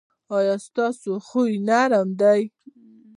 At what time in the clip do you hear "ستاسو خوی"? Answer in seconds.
0.65-1.53